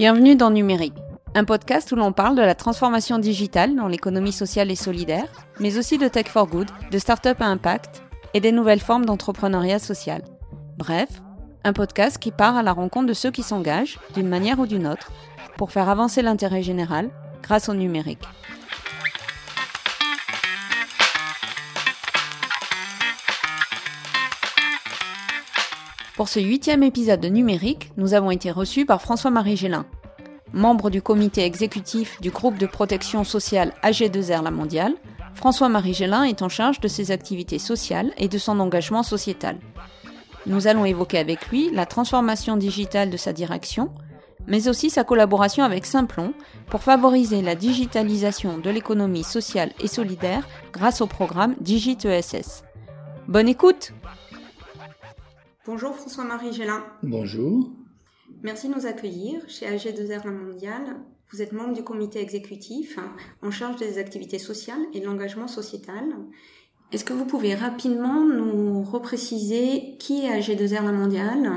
Bienvenue 0.00 0.34
dans 0.34 0.48
Numérique, 0.48 0.94
un 1.34 1.44
podcast 1.44 1.92
où 1.92 1.94
l'on 1.94 2.12
parle 2.12 2.34
de 2.34 2.40
la 2.40 2.54
transformation 2.54 3.18
digitale 3.18 3.76
dans 3.76 3.86
l'économie 3.86 4.32
sociale 4.32 4.70
et 4.70 4.74
solidaire, 4.74 5.28
mais 5.58 5.76
aussi 5.76 5.98
de 5.98 6.08
tech 6.08 6.28
for 6.28 6.46
good, 6.46 6.70
de 6.90 6.98
start-up 6.98 7.42
à 7.42 7.44
impact 7.44 8.02
et 8.32 8.40
des 8.40 8.50
nouvelles 8.50 8.80
formes 8.80 9.04
d'entrepreneuriat 9.04 9.78
social. 9.78 10.22
Bref, 10.78 11.20
un 11.64 11.74
podcast 11.74 12.16
qui 12.16 12.30
part 12.30 12.56
à 12.56 12.62
la 12.62 12.72
rencontre 12.72 13.08
de 13.08 13.12
ceux 13.12 13.30
qui 13.30 13.42
s'engagent, 13.42 13.98
d'une 14.14 14.28
manière 14.28 14.58
ou 14.58 14.66
d'une 14.66 14.86
autre, 14.86 15.12
pour 15.58 15.70
faire 15.70 15.90
avancer 15.90 16.22
l'intérêt 16.22 16.62
général 16.62 17.10
grâce 17.42 17.68
au 17.68 17.74
numérique. 17.74 18.24
Pour 26.20 26.28
ce 26.28 26.38
huitième 26.38 26.82
épisode 26.82 27.22
de 27.22 27.28
Numérique, 27.28 27.92
nous 27.96 28.12
avons 28.12 28.30
été 28.30 28.50
reçus 28.50 28.84
par 28.84 29.00
François-Marie 29.00 29.56
Gélin, 29.56 29.86
membre 30.52 30.90
du 30.90 31.02
comité 31.02 31.44
exécutif 31.44 32.20
du 32.20 32.30
groupe 32.30 32.58
de 32.58 32.66
protection 32.66 33.24
sociale 33.24 33.72
AG2R 33.82 34.42
La 34.42 34.50
Mondiale. 34.50 34.94
François-Marie 35.34 35.94
Gélin 35.94 36.24
est 36.24 36.42
en 36.42 36.48
charge 36.48 36.80
de 36.80 36.88
ses 36.88 37.10
activités 37.10 37.58
sociales 37.58 38.12
et 38.18 38.28
de 38.28 38.38
son 38.38 38.60
engagement 38.60 39.02
sociétal. 39.02 39.58
Nous 40.46 40.66
allons 40.66 40.84
évoquer 40.84 41.18
avec 41.18 41.48
lui 41.48 41.70
la 41.70 41.86
transformation 41.86 42.56
digitale 42.56 43.10
de 43.10 43.16
sa 43.16 43.32
direction, 43.32 43.90
mais 44.46 44.68
aussi 44.68 44.90
sa 44.90 45.04
collaboration 45.04 45.64
avec 45.64 45.86
Simplon 45.86 46.32
pour 46.66 46.82
favoriser 46.82 47.42
la 47.42 47.54
digitalisation 47.54 48.58
de 48.58 48.70
l'économie 48.70 49.24
sociale 49.24 49.72
et 49.80 49.88
solidaire 49.88 50.46
grâce 50.72 51.00
au 51.00 51.06
programme 51.06 51.54
DigitESS. 51.60 52.64
Bonne 53.28 53.48
écoute 53.48 53.92
Bonjour 55.66 55.94
François-Marie 55.94 56.52
Gélin. 56.52 56.82
Bonjour. 57.02 57.70
Merci 58.42 58.68
de 58.68 58.74
nous 58.74 58.86
accueillir 58.86 59.40
chez 59.48 59.66
AG2R 59.66 60.24
La 60.24 60.30
Mondiale. 60.30 60.96
Vous 61.32 61.42
êtes 61.42 61.52
membre 61.52 61.74
du 61.74 61.84
comité 61.84 62.20
exécutif 62.20 62.98
en 63.42 63.50
charge 63.50 63.76
des 63.76 63.98
activités 63.98 64.38
sociales 64.38 64.80
et 64.94 65.00
de 65.00 65.06
l'engagement 65.06 65.46
sociétal. 65.46 66.04
Est-ce 66.92 67.04
que 67.04 67.12
vous 67.12 67.24
pouvez 67.24 67.54
rapidement 67.54 68.24
nous 68.24 68.82
repréciser 68.82 69.96
qui 69.98 70.24
est 70.24 70.40
AG2R 70.40 70.84
La 70.84 70.92
Mondiale 70.92 71.50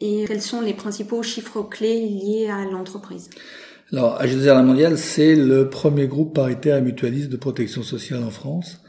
et 0.00 0.24
quels 0.26 0.42
sont 0.42 0.60
les 0.60 0.74
principaux 0.74 1.22
chiffres 1.22 1.62
clés 1.62 2.06
liés 2.06 2.48
à 2.50 2.64
l'entreprise? 2.64 3.30
Alors, 3.92 4.20
AG2R 4.20 4.54
La 4.54 4.62
Mondiale, 4.62 4.98
c'est 4.98 5.34
le 5.34 5.70
premier 5.70 6.06
groupe 6.06 6.34
paritaire 6.34 6.76
et 6.76 6.82
mutualiste 6.82 7.30
de 7.30 7.38
protection 7.38 7.82
sociale 7.82 8.22
en 8.22 8.30
France. 8.30 8.82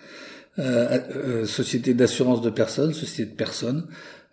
Euh, 0.59 0.99
euh, 1.15 1.45
société 1.45 1.93
d'assurance 1.93 2.41
de 2.41 2.49
personnes, 2.49 2.93
société 2.93 3.31
de 3.31 3.35
personnes, 3.35 3.87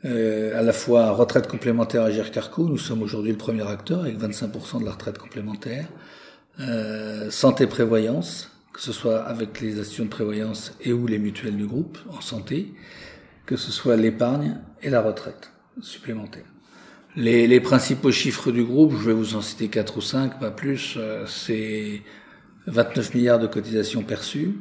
euh, 0.05 0.59
à 0.59 0.63
la 0.63 0.73
fois 0.73 1.11
retraite 1.13 1.49
complémentaire 1.49 2.03
à 2.03 2.11
Carco, 2.11 2.69
nous 2.69 2.79
sommes 2.79 3.03
aujourd'hui 3.03 3.33
le 3.33 3.39
premier 3.39 3.67
acteur 3.67 4.01
avec 4.01 4.19
25% 4.19 4.81
de 4.81 4.85
la 4.85 4.93
retraite 4.93 5.19
complémentaire, 5.19 5.87
euh, 6.61 7.31
santé 7.31 7.67
prévoyance, 7.67 8.51
que 8.73 8.81
ce 8.81 8.93
soit 8.93 9.23
avec 9.23 9.61
les 9.61 9.81
assurances 9.81 10.09
de 10.09 10.15
prévoyance 10.15 10.75
et 10.83 10.93
ou 10.93 11.07
les 11.07 11.19
mutuelles 11.19 11.57
du 11.57 11.67
groupe 11.67 11.99
en 12.11 12.21
santé, 12.21 12.75
que 13.47 13.57
ce 13.57 13.73
soit 13.73 13.97
l'épargne 13.97 14.59
et 14.83 14.91
la 14.91 15.01
retraite 15.01 15.51
supplémentaire. 15.81 16.45
Les, 17.17 17.47
les, 17.47 17.61
principaux 17.61 18.13
chiffres 18.13 18.53
du 18.53 18.65
groupe, 18.65 18.93
je 18.93 19.07
vais 19.07 19.15
vous 19.15 19.37
en 19.37 19.41
citer 19.41 19.69
4 19.69 19.97
ou 19.97 20.01
5, 20.03 20.39
pas 20.39 20.51
plus, 20.51 20.97
euh, 20.99 21.25
c'est 21.27 22.03
29 22.67 23.15
milliards 23.15 23.39
de 23.39 23.47
cotisations 23.47 24.03
perçues, 24.03 24.57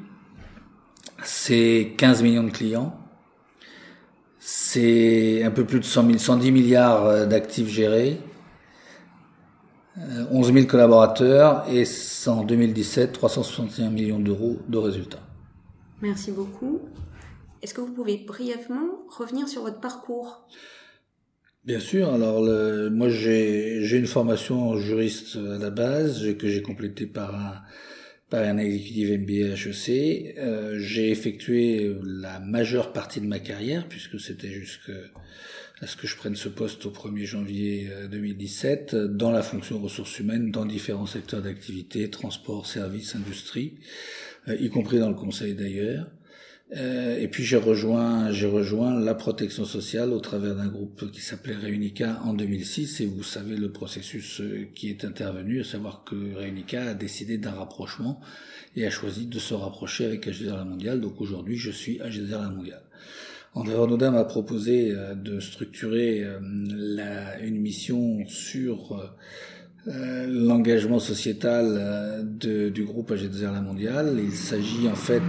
c'est 1.23 1.93
15 1.97 2.23
millions 2.23 2.43
de 2.43 2.51
clients, 2.51 2.97
c'est 4.47 5.41
un 5.41 5.49
peu 5.49 5.65
plus 5.65 5.79
de 5.79 5.85
100 5.85 6.19
110 6.19 6.51
milliards 6.51 7.07
euh, 7.07 7.25
d'actifs 7.25 7.67
gérés, 7.67 8.19
11 10.29 10.49
euh, 10.49 10.53
000 10.53 10.67
collaborateurs 10.67 11.65
et 11.67 11.83
en 12.27 12.43
2017 12.43 13.11
361 13.11 13.89
millions 13.89 14.19
d'euros 14.19 14.57
de 14.69 14.77
résultats. 14.77 15.23
Merci 16.03 16.31
beaucoup. 16.31 16.79
Est-ce 17.63 17.73
que 17.73 17.81
vous 17.81 17.91
pouvez 17.91 18.17
brièvement 18.17 19.07
revenir 19.09 19.47
sur 19.47 19.63
votre 19.63 19.79
parcours? 19.79 20.47
Bien 21.63 21.79
sûr. 21.79 22.13
Alors, 22.13 22.43
moi, 22.91 23.09
j'ai 23.09 23.97
une 23.97 24.05
formation 24.05 24.77
juriste 24.77 25.37
à 25.37 25.57
la 25.57 25.71
base 25.71 26.37
que 26.37 26.47
j'ai 26.47 26.61
complétée 26.61 27.07
par 27.07 27.33
un, 27.33 27.55
par 28.29 28.43
un 28.43 28.57
exécutif 28.57 29.09
MBA 29.09 29.55
HEC. 29.55 30.35
Euh, 30.37 30.79
j'ai 30.79 31.11
effectué 31.11 31.95
la 32.03 32.39
majeure 32.39 32.91
partie 32.91 33.21
de 33.21 33.27
ma 33.27 33.39
carrière, 33.39 33.87
puisque 33.87 34.19
c'était 34.19 34.51
jusqu'à 34.51 34.93
ce 35.85 35.95
que 35.95 36.07
je 36.07 36.15
prenne 36.17 36.35
ce 36.35 36.49
poste 36.49 36.85
au 36.85 36.91
1er 36.91 37.25
janvier 37.25 37.89
2017, 38.09 38.93
euh, 38.93 39.07
dans 39.07 39.31
la 39.31 39.43
fonction 39.43 39.79
ressources 39.79 40.19
humaines, 40.19 40.51
dans 40.51 40.65
différents 40.65 41.05
secteurs 41.05 41.41
d'activité, 41.41 42.09
transport, 42.09 42.65
services, 42.65 43.15
industrie, 43.15 43.77
euh, 44.47 44.55
y 44.55 44.69
compris 44.69 44.99
dans 44.99 45.09
le 45.09 45.15
conseil 45.15 45.53
d'ailleurs. 45.53 46.07
Euh, 46.75 47.19
et 47.19 47.27
puis 47.27 47.43
j'ai 47.43 47.57
rejoint, 47.57 48.31
j'ai 48.31 48.47
rejoint 48.47 48.99
la 48.99 49.13
protection 49.13 49.65
sociale 49.65 50.11
au 50.11 50.19
travers 50.19 50.55
d'un 50.55 50.67
groupe 50.67 51.11
qui 51.11 51.21
s'appelait 51.21 51.55
Réunica 51.55 52.19
en 52.23 52.33
2006. 52.33 53.01
Et 53.01 53.05
vous 53.05 53.23
savez 53.23 53.55
le 53.55 53.71
processus 53.71 54.41
euh, 54.41 54.67
qui 54.73 54.89
est 54.89 55.05
intervenu, 55.05 55.61
à 55.61 55.63
savoir 55.63 56.03
que 56.03 56.35
Réunica 56.35 56.89
a 56.89 56.93
décidé 56.93 57.37
d'un 57.37 57.51
rapprochement 57.51 58.19
et 58.75 58.85
a 58.85 58.89
choisi 58.89 59.27
de 59.27 59.37
se 59.37 59.53
rapprocher 59.53 60.05
avec 60.05 60.27
HDR 60.27 60.55
La 60.55 60.65
Mondiale. 60.65 61.01
Donc 61.01 61.21
aujourd'hui, 61.21 61.55
je 61.55 61.69
suis 61.69 61.97
HDR 61.99 62.41
La 62.41 62.49
Mondiale. 62.49 62.83
André 63.53 63.75
Renaudin 63.75 64.11
m'a 64.11 64.25
proposé 64.25 64.91
euh, 64.91 65.13
de 65.13 65.39
structurer 65.39 66.25
la, 66.41 67.39
une 67.41 67.59
mission 67.59 68.27
sur 68.27 69.13
l'engagement 69.85 70.97
sociétal 70.97 72.25
du 72.39 72.85
groupe 72.85 73.11
AG2R 73.11 73.53
La 73.53 73.61
Mondiale. 73.61 74.19
Il 74.19 74.31
s'agit 74.31 74.87
en 74.87 74.95
fait 74.95 75.21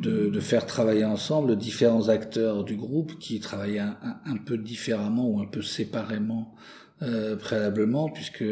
de, 0.00 0.28
de, 0.28 0.40
faire 0.40 0.66
travailler 0.66 1.04
ensemble 1.04 1.56
différents 1.56 2.08
acteurs 2.08 2.64
du 2.64 2.76
groupe 2.76 3.18
qui 3.18 3.40
travaillaient 3.40 3.80
un, 3.80 4.36
peu 4.44 4.56
différemment 4.58 5.28
ou 5.28 5.40
un 5.40 5.46
peu 5.46 5.62
séparément 5.62 6.54
euh, 7.02 7.36
préalablement, 7.36 8.08
puisque 8.08 8.44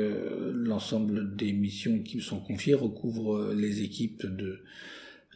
l'ensemble 0.54 1.36
des 1.36 1.52
missions 1.52 1.98
qui 2.00 2.16
me 2.16 2.22
sont 2.22 2.40
confiées 2.40 2.74
recouvrent 2.74 3.52
les 3.54 3.82
équipes 3.82 4.26
de 4.26 4.60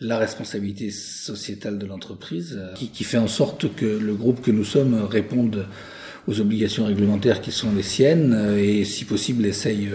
la 0.01 0.19
responsabilité 0.19 0.91
sociétale 0.91 1.79
de 1.79 1.87
l'entreprise, 1.87 2.61
qui, 2.75 2.89
qui, 2.89 3.05
fait 3.05 3.19
en 3.19 3.29
sorte 3.29 3.75
que 3.75 3.87
le 3.87 4.15
groupe 4.15 4.41
que 4.41 4.51
nous 4.51 4.65
sommes 4.65 4.95
réponde 5.05 5.67
aux 6.27 6.41
obligations 6.41 6.87
réglementaires 6.87 7.41
qui 7.41 7.53
sont 7.53 7.73
les 7.75 7.83
siennes 7.83 8.57
et 8.57 8.85
si 8.85 9.05
possible 9.05 9.45
essaye 9.45 9.91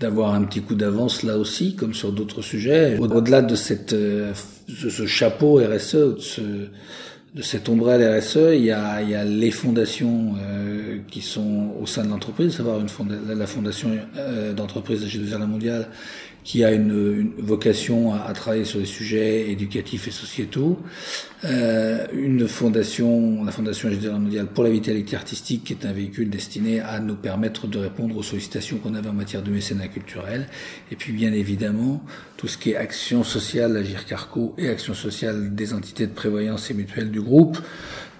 d'avoir 0.00 0.34
un 0.34 0.42
petit 0.42 0.60
coup 0.60 0.74
d'avance 0.74 1.22
là 1.22 1.38
aussi, 1.38 1.76
comme 1.76 1.94
sur 1.94 2.12
d'autres 2.12 2.42
sujets. 2.42 2.98
Au-delà 2.98 3.42
de 3.42 3.54
cette, 3.54 3.92
euh, 3.92 4.32
de 4.68 4.90
ce 4.90 5.06
chapeau 5.06 5.56
RSE, 5.56 5.94
de, 5.94 6.16
ce, 6.18 6.40
de 7.34 7.42
cette 7.42 7.68
ombrelle 7.68 8.18
RSE, 8.18 8.54
il 8.54 8.64
y 8.64 8.70
a, 8.70 9.02
il 9.02 9.10
y 9.10 9.14
a 9.14 9.24
les 9.24 9.50
fondations 9.50 10.34
euh, 10.38 10.98
qui 11.08 11.20
sont 11.20 11.74
au 11.80 11.86
sein 11.86 12.04
de 12.04 12.10
l'entreprise, 12.10 12.56
savoir 12.56 12.80
une 12.80 12.88
la 13.28 13.46
fondation 13.46 13.90
euh, 14.16 14.52
d'entreprise 14.52 15.00
de 15.02 15.06
G2R 15.06 15.38
La 15.38 15.46
Mondiale 15.46 15.88
qui 16.44 16.62
a 16.62 16.72
une, 16.72 16.90
une 16.90 17.32
vocation 17.38 18.12
à, 18.12 18.18
à, 18.18 18.32
travailler 18.34 18.66
sur 18.66 18.78
des 18.78 18.84
sujets 18.84 19.50
éducatifs 19.50 20.06
et 20.06 20.10
sociétaux, 20.10 20.78
euh, 21.44 22.06
une 22.12 22.46
fondation, 22.46 23.42
la 23.44 23.50
Fondation 23.50 23.90
mondiale 24.12 24.46
pour 24.46 24.62
la 24.62 24.70
vitalité 24.70 25.16
artistique, 25.16 25.64
qui 25.64 25.72
est 25.72 25.86
un 25.86 25.92
véhicule 25.92 26.28
destiné 26.28 26.80
à 26.80 27.00
nous 27.00 27.16
permettre 27.16 27.66
de 27.66 27.78
répondre 27.78 28.14
aux 28.16 28.22
sollicitations 28.22 28.76
qu'on 28.76 28.94
avait 28.94 29.08
en 29.08 29.14
matière 29.14 29.42
de 29.42 29.50
mécénat 29.50 29.88
culturel, 29.88 30.46
et 30.92 30.96
puis 30.96 31.14
bien 31.14 31.32
évidemment 31.32 32.04
tout 32.36 32.46
ce 32.46 32.58
qui 32.58 32.72
est 32.72 32.76
action 32.76 33.24
sociale, 33.24 33.76
Agir 33.78 34.04
Carco 34.04 34.54
et 34.58 34.68
action 34.68 34.92
sociale 34.92 35.54
des 35.54 35.72
entités 35.72 36.06
de 36.06 36.12
prévoyance 36.12 36.70
et 36.70 36.74
mutuelle 36.74 37.10
du 37.10 37.22
groupe, 37.22 37.58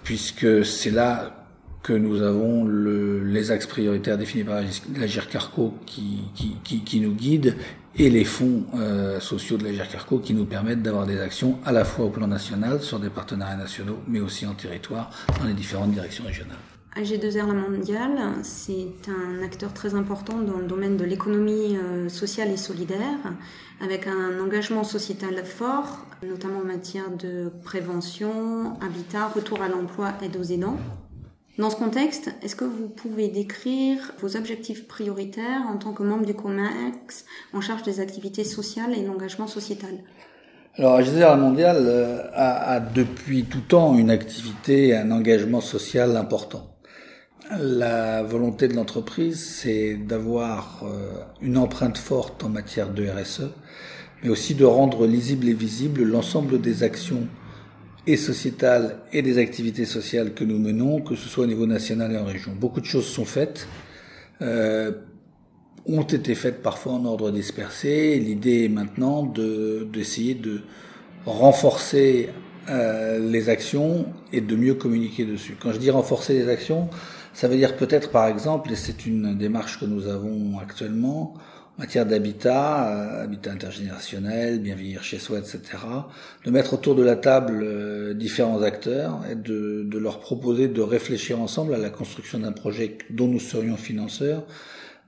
puisque 0.03 0.65
c'est 0.65 0.91
là 0.91 1.44
que 1.82 1.93
nous 1.93 2.23
avons 2.23 2.65
le, 2.65 3.23
les 3.23 3.50
axes 3.50 3.67
prioritaires 3.67 4.17
définis 4.17 4.44
par 4.44 4.62
l'Agir 4.99 5.29
Carco 5.29 5.75
qui, 5.85 6.21
qui, 6.35 6.56
qui, 6.65 6.81
qui, 6.81 7.00
nous 7.00 7.12
guident 7.12 7.55
et 7.96 8.11
les 8.11 8.25
fonds 8.25 8.64
euh, 8.75 9.20
sociaux 9.20 9.56
de 9.56 9.64
l'Agir 9.64 9.88
Carco 9.88 10.19
qui 10.19 10.35
nous 10.35 10.44
permettent 10.44 10.82
d'avoir 10.82 11.06
des 11.06 11.20
actions 11.20 11.58
à 11.64 11.73
la 11.73 11.85
fois 11.85 12.06
au 12.06 12.11
plan 12.11 12.26
national, 12.26 12.81
sur 12.81 12.99
des 12.99 13.11
partenariats 13.11 13.56
nationaux, 13.56 13.99
mais 14.08 14.20
aussi 14.20 14.46
en 14.46 14.55
territoire, 14.55 15.11
dans 15.38 15.46
les 15.46 15.55
différentes 15.55 15.93
directions 15.93 16.25
régionales. 16.25 16.56
AG2R 16.96 17.49
La 17.49 17.69
Mondiale, 17.69 18.19
c'est 18.43 19.08
un 19.08 19.43
acteur 19.43 19.73
très 19.73 19.94
important 19.94 20.38
dans 20.38 20.58
le 20.58 20.67
domaine 20.67 20.96
de 20.96 21.05
l'économie 21.05 21.76
euh, 21.76 22.08
sociale 22.08 22.50
et 22.50 22.56
solidaire, 22.56 23.19
avec 23.81 24.06
un 24.06 24.40
engagement 24.40 24.85
sociétal 24.85 25.44
fort, 25.44 26.06
notamment 26.23 26.61
en 26.61 26.64
matière 26.64 27.11
de 27.11 27.50
prévention, 27.64 28.75
habitat, 28.81 29.29
retour 29.29 29.61
à 29.61 29.69
l'emploi, 29.69 30.12
aide 30.23 30.37
aux 30.37 30.44
aidants. 30.44 30.79
Dans 31.56 31.71
ce 31.71 31.77
contexte, 31.77 32.35
est-ce 32.43 32.56
que 32.56 32.65
vous 32.65 32.89
pouvez 32.89 33.29
décrire 33.29 34.12
vos 34.21 34.37
objectifs 34.37 34.89
prioritaires 34.89 35.62
en 35.73 35.77
tant 35.77 35.93
que 35.93 36.03
membre 36.03 36.27
du 36.27 36.35
COMEX 36.35 37.25
en 37.53 37.61
charge 37.61 37.85
des 37.85 38.01
activités 38.01 38.43
sociales 38.43 38.93
et 38.93 39.05
l'engagement 39.05 39.47
sociétal? 39.47 39.93
Alors, 40.77 41.01
la 41.01 41.37
Mondiale 41.37 41.85
euh, 41.87 42.23
a, 42.33 42.73
a, 42.73 42.81
depuis 42.81 43.45
tout 43.45 43.61
temps 43.61 43.97
une 43.97 44.11
activité 44.11 44.89
et 44.89 44.97
un 44.97 45.12
engagement 45.12 45.61
social 45.61 46.17
important. 46.17 46.75
La 47.57 48.25
volonté 48.25 48.67
de 48.67 48.75
l'entreprise, 48.75 49.39
c'est 49.39 49.95
d'avoir 49.95 50.83
euh, 50.83 51.21
une 51.41 51.57
empreinte 51.57 51.99
forte 51.99 52.43
en 52.43 52.49
matière 52.49 52.89
de 52.89 53.07
RSE, 53.07 53.53
mais 54.25 54.31
aussi 54.31 54.57
de 54.57 54.65
rendre 54.65 55.07
lisible 55.07 55.49
et 55.49 55.53
visible 55.53 56.03
l'ensemble 56.03 56.61
des 56.61 56.83
actions 56.83 57.29
et 58.06 58.17
sociétales 58.17 58.99
et 59.12 59.23
des 59.23 59.39
activités 59.39 59.85
sociales 59.85 60.35
que 60.35 60.45
nous 60.45 60.59
menons, 60.59 61.01
que 61.01 61.17
ce 61.17 61.29
soit 61.29 61.45
au 61.45 61.47
niveau 61.47 61.67
national 61.67 62.12
et 62.12 62.19
en 62.19 62.25
région. 62.25 62.53
Beaucoup 62.53 62.81
de 62.81 62.87
choses 62.87 63.06
sont 63.06 63.25
faites, 63.25 63.67
euh, 64.43 64.93
ont 65.87 66.03
été 66.03 66.35
faites 66.35 66.62
parfois 66.62 66.95
en 66.95 67.05
ordre 67.05 67.31
dispersé. 67.31 68.19
L'idée 68.19 68.65
est 68.65 68.69
maintenant 68.69 69.23
d'essayer 69.93 70.35
de 70.35 70.61
renforcer 71.27 72.31
euh, 72.69 73.19
les 73.19 73.49
actions 73.49 74.07
et 74.33 74.41
de 74.41 74.57
mieux 74.57 74.75
communiquer 74.75 75.25
dessus. 75.25 75.57
Quand 75.61 75.73
je 75.73 75.79
dis 75.79 75.91
renforcer 75.91 76.35
les 76.35 76.49
actions, 76.49 76.89
ça 77.33 77.49
veut 77.49 77.57
dire 77.57 77.77
peut-être 77.77 78.11
par 78.11 78.27
exemple, 78.27 78.73
et 78.73 78.77
c'est 78.77 79.07
une 79.07 79.37
démarche 79.37 79.81
que 79.81 79.87
nous 79.87 80.07
avons 80.09 80.59
actuellement, 80.59 81.35
matière 81.79 82.06
d'habitat, 82.06 82.88
euh, 82.88 83.25
habitat 83.25 83.50
intergénérationnel, 83.50 84.61
bien 84.61 84.76
chez 85.03 85.19
soi, 85.19 85.38
etc., 85.38 85.61
de 86.44 86.50
mettre 86.50 86.75
autour 86.75 86.94
de 86.94 87.03
la 87.03 87.17
table 87.17 87.62
euh, 87.65 88.15
différents 88.15 88.62
acteurs 88.62 89.21
et 89.31 89.35
de, 89.35 89.88
leur 89.99 90.21
proposer 90.21 90.69
de 90.69 90.82
réfléchir 90.82 91.41
ensemble 91.41 91.75
à 91.75 91.79
la 91.79 91.91
construction 91.91 92.38
d'un 92.38 92.53
projet 92.53 92.99
dont 93.11 93.29
nous 93.29 93.41
serions 93.41 93.76
financeurs, 93.76 94.44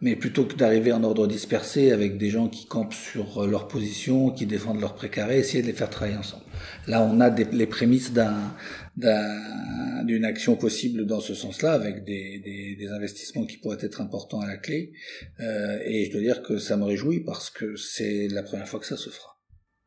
mais 0.00 0.14
plutôt 0.14 0.44
que 0.44 0.54
d'arriver 0.54 0.92
en 0.92 1.02
ordre 1.04 1.26
dispersé 1.26 1.90
avec 1.90 2.18
des 2.18 2.28
gens 2.28 2.48
qui 2.48 2.66
campent 2.66 2.94
sur 2.94 3.42
euh, 3.42 3.46
leur 3.46 3.66
position, 3.66 4.30
qui 4.30 4.46
défendent 4.46 4.80
leur 4.80 4.94
précaré, 4.94 5.38
essayer 5.38 5.62
de 5.62 5.66
les 5.66 5.72
faire 5.72 5.90
travailler 5.90 6.18
ensemble. 6.18 6.44
Là, 6.86 7.02
on 7.02 7.20
a 7.20 7.30
les 7.30 7.66
prémices 7.66 8.12
d'un 8.12 8.54
d'une 8.96 10.24
action 10.24 10.56
possible 10.56 11.04
dans 11.04 11.20
ce 11.20 11.34
sens-là, 11.34 11.72
avec 11.72 12.04
des, 12.04 12.88
investissements 12.90 13.44
qui 13.44 13.58
pourraient 13.58 13.76
être 13.80 14.00
importants 14.00 14.40
à 14.40 14.46
la 14.46 14.56
clé. 14.56 14.92
Euh, 15.40 15.78
et 15.84 16.06
je 16.06 16.12
dois 16.12 16.20
dire 16.20 16.42
que 16.42 16.56
ça 16.56 16.76
me 16.76 16.84
réjouit 16.84 17.20
parce 17.20 17.50
que 17.50 17.76
c'est 17.76 18.28
la 18.28 18.42
première 18.42 18.66
fois 18.66 18.80
que 18.80 18.86
ça 18.86 18.96
se 18.96 19.10
fera. 19.10 19.36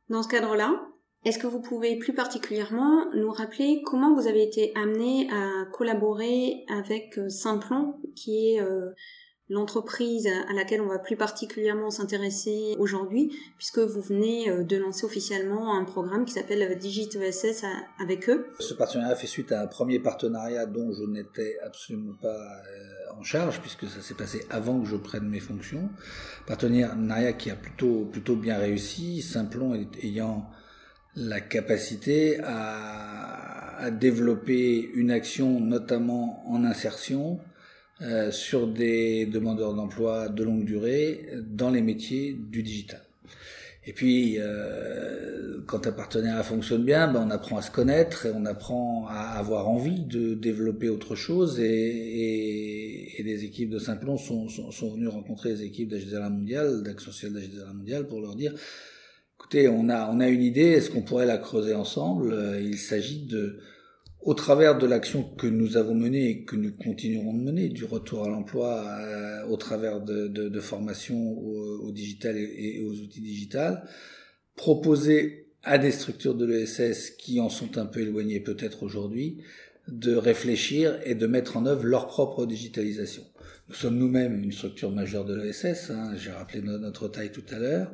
Dans 0.10 0.22
ce 0.22 0.28
cadre-là, 0.28 0.80
est-ce 1.26 1.40
que 1.40 1.48
vous 1.48 1.62
pouvez 1.62 1.98
plus 1.98 2.14
particulièrement 2.14 3.12
nous 3.16 3.32
rappeler 3.32 3.82
comment 3.84 4.14
vous 4.14 4.28
avez 4.28 4.44
été 4.44 4.72
amené 4.76 5.28
à 5.32 5.66
collaborer 5.74 6.66
avec 6.70 7.18
euh, 7.18 7.30
Simplon, 7.30 7.96
qui 8.16 8.54
est 8.54 8.62
l'entreprise 9.50 10.28
à 10.48 10.54
laquelle 10.54 10.82
on 10.82 10.88
va 10.88 11.00
plus 11.00 11.16
particulièrement 11.16 11.90
s'intéresser 11.90 12.76
aujourd'hui, 12.78 13.36
puisque 13.58 13.80
vous 13.80 14.02
venez 14.02 14.50
euh, 14.50 14.64
de 14.64 14.78
lancer 14.78 15.06
officiellement 15.06 15.76
un 15.76 15.84
programme 15.84 16.26
qui 16.26 16.34
s'appelle 16.34 16.78
Digital 16.78 17.34
SS 17.34 17.66
avec 18.00 18.30
eux. 18.30 18.48
Ce 18.60 18.74
partenariat 18.74 19.16
fait 19.16 19.28
suite 19.28 19.52
à 19.52 19.62
un 19.62 19.68
premier 19.68 20.00
partenariat 20.00 20.66
dont 20.66 20.92
je 20.94 21.04
n'étais 21.04 21.58
absolument 21.66 22.14
pas 22.22 22.28
euh, 22.28 23.20
en 23.20 23.24
charge, 23.24 23.60
puisque 23.60 23.88
ça 23.88 24.02
s'est 24.02 24.14
passé 24.14 24.46
avant 24.50 24.80
que 24.80 24.88
je 24.88 24.96
prenne 24.96 25.28
mes 25.28 25.40
fonctions. 25.40 25.90
Partenariat 26.46 27.34
qui 27.34 27.50
a 27.50 27.56
plutôt, 27.56 28.06
plutôt 28.06 28.36
bien 28.36 28.58
réussi, 28.58 29.22
Simplon 29.22 29.74
ayant 30.04 30.50
la 31.16 31.42
capacité 31.42 32.40
à 32.44 33.90
développer 33.92 34.92
une 34.94 35.12
action 35.12 35.60
notamment 35.60 36.44
en 36.50 36.64
insertion, 36.64 37.40
euh, 38.02 38.32
sur 38.32 38.68
des 38.68 39.26
demandeurs 39.26 39.74
d'emploi 39.74 40.30
de 40.30 40.44
longue 40.44 40.66
durée 40.66 41.26
dans 41.50 41.70
les 41.70 41.82
métiers 41.82 42.34
du 42.34 42.64
digital. 42.64 43.02
Et 43.86 43.94
puis, 43.94 44.36
euh, 44.38 45.62
quand 45.66 45.88
un 45.88 45.92
partenariat 45.92 46.44
fonctionne 46.44 46.84
bien, 46.84 47.12
ben 47.12 47.26
on 47.26 47.32
apprend 47.32 47.58
à 47.58 47.62
se 47.62 47.72
connaître 47.72 48.26
et 48.28 48.32
on 48.36 48.46
apprend 48.46 49.08
à 49.08 49.40
avoir 49.40 49.68
envie 49.68 50.02
de 50.02 50.36
développer 50.36 50.90
autre 50.90 51.16
chose. 51.16 51.60
Et, 51.60 51.66
et, 51.66 53.20
et 53.20 53.24
les 53.24 53.46
équipes 53.46 53.72
de 53.72 53.80
Simplon 53.80 54.18
sont, 54.18 54.48
sont, 54.48 54.70
sont 54.70 54.94
venues 54.94 55.08
rencontrer 55.08 55.54
les 55.54 55.64
équipes 55.64 55.90
d'AGDRA 55.90 56.30
Mondial, 56.30 56.84
d'Action 56.84 57.12
sociale 57.12 57.34
d'AGDRA 57.34 57.74
Mondial, 57.74 58.08
pour 58.08 58.22
leur 58.22 58.36
dire, 58.36 58.54
écoutez, 59.40 59.68
on 59.68 59.90
a, 59.90 60.12
on 60.12 60.20
a 60.20 60.28
une 60.28 60.44
idée, 60.44 60.62
est-ce 60.62 60.92
qu'on 60.92 61.02
pourrait 61.02 61.26
la 61.26 61.38
creuser 61.38 61.74
ensemble? 61.74 62.38
Il 62.62 62.78
s'agit 62.78 63.26
de 63.26 63.60
au 64.22 64.34
travers 64.34 64.78
de 64.78 64.86
l'action 64.86 65.24
que 65.24 65.48
nous 65.48 65.78
avons 65.78 65.96
menée 65.96 66.30
et 66.30 66.44
que 66.44 66.56
nous 66.56 66.72
continuerons 66.74 67.34
de 67.34 67.42
mener, 67.42 67.70
du 67.70 67.86
retour 67.86 68.26
à 68.26 68.30
l'emploi 68.30 68.86
euh, 68.86 69.46
au 69.48 69.56
travers 69.56 70.02
de, 70.02 70.28
de, 70.28 70.50
de 70.50 70.60
formations 70.60 71.32
au, 71.40 71.88
au, 71.88 71.92
digital 71.92 72.38
et, 72.38 72.82
aux 72.82 72.94
outils 72.94 73.22
digital, 73.22 73.84
proposer 74.56 75.48
à 75.64 75.78
des 75.78 75.92
structures 75.92 76.36
de 76.36 76.46
l'ESS 76.46 77.12
qui 77.12 77.40
en 77.40 77.50
sont 77.50 77.78
un 77.78 77.86
peu 77.86 78.02
éloignées 78.02 78.42
peut-être 78.42 78.84
aujourd'hui, 78.84 79.38
de 79.88 80.16
réfléchir 80.16 81.00
et 81.06 81.16
de 81.16 81.26
mettre 81.26 81.58
en 81.58 81.66
œuvre 81.66 81.86
leur 81.86 82.08
propre 82.08 82.46
digitalisation. 82.46 83.24
Nous 83.70 83.76
sommes 83.76 83.98
nous-mêmes 83.98 84.44
une 84.44 84.52
structure 84.52 84.92
majeure 84.92 85.26
de 85.26 85.36
l'ESS, 85.36 85.92
hein, 85.92 86.14
j'ai 86.18 86.32
rappelé 86.32 86.62
notre 86.62 87.08
taille 87.08 87.32
tout 87.32 87.44
à 87.52 87.60
l'heure. 87.60 87.92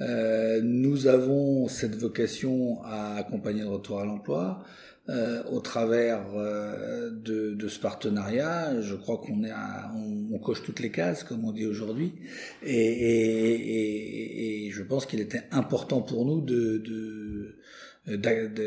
Euh, 0.00 0.60
nous 0.62 1.06
avons 1.06 1.68
cette 1.68 1.94
vocation 1.94 2.82
à 2.82 3.16
accompagner 3.16 3.62
le 3.62 3.68
retour 3.68 4.00
à 4.00 4.04
l'emploi. 4.04 4.64
Euh, 5.08 5.42
au 5.50 5.58
travers 5.58 6.24
euh, 6.36 7.10
de, 7.10 7.54
de, 7.54 7.68
ce 7.68 7.80
partenariat, 7.80 8.80
je 8.80 8.94
crois 8.94 9.18
qu'on 9.18 9.42
est 9.42 9.50
on, 9.96 10.32
on, 10.32 10.38
coche 10.38 10.62
toutes 10.62 10.78
les 10.78 10.92
cases, 10.92 11.24
comme 11.24 11.44
on 11.44 11.50
dit 11.50 11.66
aujourd'hui, 11.66 12.14
et, 12.62 12.72
et, 12.72 13.54
et, 13.54 14.66
et, 14.66 14.70
je 14.70 14.80
pense 14.84 15.04
qu'il 15.06 15.18
était 15.18 15.42
important 15.50 16.02
pour 16.02 16.24
nous 16.24 16.40
de, 16.40 17.56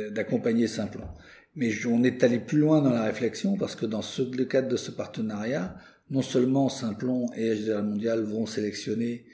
d'accompagner 0.09 0.67
Simplon. 0.67 1.07
Mais 1.55 1.71
on 1.85 2.03
est 2.03 2.21
allé 2.21 2.39
plus 2.39 2.59
loin 2.59 2.81
dans 2.81 2.91
la 2.91 3.05
réflexion 3.05 3.55
parce 3.55 3.77
que 3.77 3.85
dans 3.85 4.01
ce, 4.01 4.21
le 4.21 4.43
cadre 4.43 4.67
de 4.67 4.75
ce 4.75 4.91
partenariat, 4.91 5.77
non 6.11 6.21
seulement 6.21 6.67
Simplon 6.67 7.27
et 7.37 7.55
HDR 7.55 7.81
Mondial 7.81 8.21
vont 8.23 8.45
sélectionner 8.45 9.25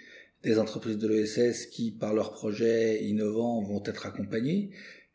des 0.43 0.59
entreprises 0.59 0.99
de 0.99 1.07
l'ESS 1.07 1.65
qui, 1.65 1.89
par 1.89 2.13
leurs 2.13 2.31
projets 2.31 3.03
innovants, 3.03 3.63
vont 3.63 3.81
être 3.85 4.05
accompagnées, 4.05 4.69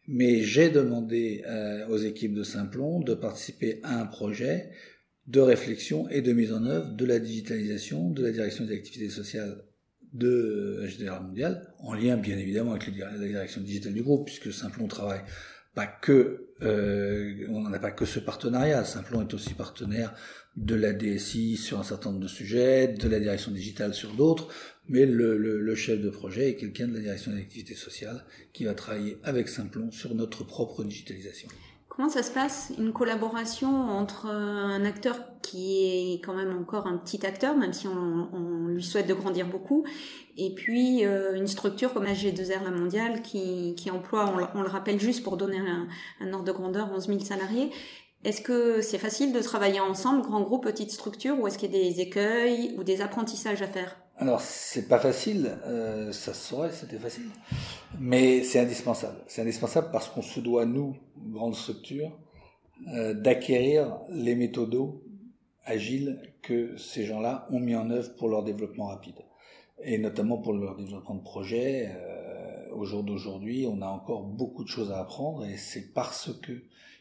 mais 0.08 0.42
j'ai 0.42 0.68
demandé 0.68 1.42
euh, 1.46 1.86
aux 1.88 1.98
équipes 1.98 2.34
de 2.34 2.42
Simplon 2.42 3.00
de 3.00 3.14
participer 3.14 3.80
à 3.82 4.00
un 4.00 4.06
projet 4.06 4.70
de 5.26 5.40
réflexion 5.40 6.08
et 6.08 6.22
de 6.22 6.32
mise 6.32 6.52
en 6.52 6.64
œuvre 6.64 6.94
de 6.94 7.04
la 7.04 7.18
digitalisation 7.18 8.10
de 8.10 8.22
la 8.22 8.30
direction 8.30 8.64
des 8.64 8.74
activités 8.74 9.10
sociales 9.10 9.64
de 10.12 10.86
HDR 10.86 11.20
Mondial, 11.20 11.74
en 11.80 11.92
lien 11.92 12.16
bien 12.16 12.38
évidemment 12.38 12.72
avec 12.72 12.86
la 12.96 13.18
direction 13.18 13.60
digitale 13.60 13.92
du 13.92 14.02
groupe, 14.02 14.26
puisque 14.26 14.52
Simplon 14.52 14.86
travaille 14.86 15.20
pas 15.76 15.86
que, 15.86 16.48
euh, 16.62 17.46
on 17.50 17.68
n'a 17.68 17.78
pas 17.78 17.90
que 17.90 18.06
ce 18.06 18.18
partenariat, 18.18 18.82
Simplon 18.82 19.28
est 19.28 19.34
aussi 19.34 19.52
partenaire 19.52 20.14
de 20.56 20.74
la 20.74 20.94
DSI 20.94 21.58
sur 21.58 21.78
un 21.78 21.82
certain 21.82 22.10
nombre 22.10 22.22
de 22.22 22.28
sujets, 22.28 22.88
de 22.88 23.08
la 23.08 23.20
direction 23.20 23.52
digitale 23.52 23.92
sur 23.92 24.14
d'autres, 24.14 24.48
mais 24.88 25.04
le, 25.04 25.36
le, 25.36 25.60
le, 25.60 25.74
chef 25.74 26.00
de 26.00 26.08
projet 26.08 26.48
est 26.48 26.56
quelqu'un 26.56 26.88
de 26.88 26.94
la 26.94 27.00
direction 27.00 27.30
des 27.30 27.42
activités 27.42 27.74
sociales 27.74 28.24
qui 28.54 28.64
va 28.64 28.72
travailler 28.72 29.18
avec 29.22 29.50
Simplon 29.50 29.90
sur 29.90 30.14
notre 30.14 30.44
propre 30.44 30.82
digitalisation. 30.82 31.48
Comment 31.96 32.10
ça 32.10 32.22
se 32.22 32.30
passe 32.30 32.72
une 32.76 32.92
collaboration 32.92 33.88
entre 33.88 34.26
un 34.26 34.84
acteur 34.84 35.16
qui 35.40 36.12
est 36.12 36.20
quand 36.22 36.34
même 36.34 36.54
encore 36.58 36.86
un 36.86 36.98
petit 36.98 37.24
acteur, 37.24 37.56
même 37.56 37.72
si 37.72 37.88
on, 37.88 38.66
lui 38.68 38.84
souhaite 38.84 39.06
de 39.06 39.14
grandir 39.14 39.46
beaucoup, 39.46 39.86
et 40.36 40.54
puis 40.54 41.06
euh, 41.06 41.34
une 41.34 41.46
structure 41.46 41.94
comme 41.94 42.04
AG2R 42.04 42.64
La 42.64 42.70
Mondiale 42.70 43.22
qui, 43.22 43.74
qui 43.78 43.90
emploie, 43.90 44.30
on, 44.54 44.60
le 44.60 44.68
rappelle 44.68 45.00
juste 45.00 45.24
pour 45.24 45.38
donner 45.38 45.58
un, 45.58 45.88
un 46.20 46.32
ordre 46.34 46.44
de 46.44 46.52
grandeur, 46.52 46.90
11 46.92 47.06
000 47.06 47.20
salariés, 47.20 47.70
est-ce 48.24 48.42
que 48.42 48.82
c'est 48.82 48.98
facile 48.98 49.32
de 49.32 49.40
travailler 49.40 49.80
ensemble, 49.80 50.20
grand 50.20 50.42
groupe, 50.42 50.64
petite 50.64 50.90
structure, 50.90 51.40
ou 51.40 51.46
est-ce 51.46 51.56
qu'il 51.56 51.74
y 51.74 51.80
a 51.80 51.82
des 51.82 52.00
écueils 52.02 52.74
ou 52.76 52.84
des 52.84 53.00
apprentissages 53.00 53.62
à 53.62 53.68
faire? 53.68 53.96
Alors, 54.18 54.40
c'est 54.40 54.88
pas 54.88 54.98
facile, 54.98 55.58
euh, 55.66 56.10
ça 56.10 56.32
se 56.32 56.48
saurait, 56.48 56.72
c'était 56.72 56.98
facile, 56.98 57.26
mais 58.00 58.42
c'est 58.44 58.58
indispensable. 58.58 59.18
C'est 59.26 59.42
indispensable 59.42 59.88
parce 59.92 60.08
qu'on 60.08 60.22
se 60.22 60.40
doit, 60.40 60.64
nous, 60.64 60.96
grande 61.18 61.54
structure, 61.54 62.18
euh, 62.94 63.12
d'acquérir 63.12 63.98
les 64.08 64.34
méthodos 64.34 65.02
agiles 65.66 66.18
que 66.40 66.78
ces 66.78 67.04
gens-là 67.04 67.46
ont 67.50 67.60
mis 67.60 67.76
en 67.76 67.90
œuvre 67.90 68.14
pour 68.16 68.28
leur 68.28 68.42
développement 68.42 68.86
rapide, 68.86 69.16
et 69.82 69.98
notamment 69.98 70.38
pour 70.38 70.54
leur 70.54 70.76
développement 70.76 71.16
de 71.16 71.22
projet. 71.22 71.90
Euh, 71.94 72.72
au 72.72 72.84
jour 72.84 73.04
d'aujourd'hui, 73.04 73.66
on 73.68 73.82
a 73.82 73.86
encore 73.86 74.22
beaucoup 74.22 74.64
de 74.64 74.68
choses 74.68 74.92
à 74.92 75.00
apprendre, 75.00 75.44
et 75.44 75.58
c'est 75.58 75.92
parce 75.92 76.30
que 76.40 76.52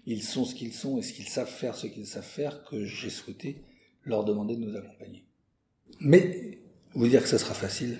ils 0.05 0.21
sont 0.21 0.43
ce 0.43 0.53
qu'ils 0.53 0.73
sont 0.73 0.97
et 0.97 1.01
ce 1.01 1.13
qu'ils 1.13 1.29
savent 1.29 1.49
faire, 1.49 1.75
ce 1.75 1.87
qu'ils 1.87 2.05
savent 2.05 2.23
faire, 2.23 2.63
que 2.65 2.83
j'ai 2.83 3.09
souhaité 3.09 3.63
leur 4.03 4.25
demander 4.25 4.55
de 4.55 4.65
nous 4.65 4.75
accompagner. 4.75 5.23
Mais 5.99 6.59
vous 6.95 7.07
dire 7.07 7.21
que 7.21 7.29
ce 7.29 7.37
sera 7.37 7.53
facile, 7.53 7.99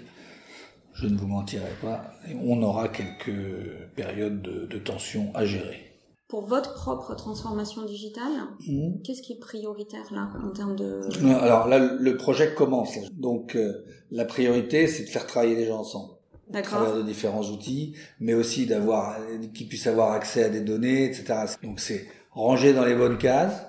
je 0.93 1.07
ne 1.07 1.17
vous 1.17 1.27
mentirai 1.27 1.71
pas. 1.81 2.11
On 2.43 2.61
aura 2.63 2.87
quelques 2.87 3.91
périodes 3.95 4.41
de, 4.41 4.65
de 4.65 4.77
tension 4.79 5.31
à 5.33 5.45
gérer. 5.45 5.81
Pour 6.27 6.45
votre 6.45 6.73
propre 6.73 7.13
transformation 7.15 7.85
digitale, 7.85 8.31
mmh. 8.67 9.01
qu'est-ce 9.03 9.21
qui 9.21 9.33
est 9.33 9.39
prioritaire 9.39 10.11
là 10.11 10.29
en 10.43 10.49
termes 10.51 10.75
de... 10.75 11.01
Alors 11.41 11.67
là, 11.67 11.77
le 11.77 12.17
projet 12.17 12.53
commence. 12.55 12.97
Donc 13.11 13.55
euh, 13.55 13.85
la 14.09 14.25
priorité, 14.25 14.87
c'est 14.87 15.03
de 15.03 15.09
faire 15.09 15.27
travailler 15.27 15.55
les 15.55 15.67
gens 15.67 15.79
ensemble 15.79 16.15
à 16.53 16.61
travers 16.61 16.95
de 16.95 17.01
différents 17.01 17.43
outils, 17.43 17.95
mais 18.19 18.33
aussi 18.33 18.65
d'avoir 18.65 19.17
qu'ils 19.53 19.67
puissent 19.67 19.87
avoir 19.87 20.11
accès 20.11 20.43
à 20.43 20.49
des 20.49 20.61
données, 20.61 21.05
etc. 21.05 21.45
Donc 21.63 21.79
c'est 21.79 22.07
ranger 22.31 22.73
dans 22.73 22.85
les 22.85 22.95
bonnes 22.95 23.17
cases, 23.17 23.65